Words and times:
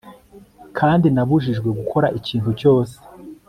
kandi 0.77 1.07
nabujijwe 1.15 1.69
gukora 1.79 2.07
ikintu 2.19 2.49
cyose 2.59 2.95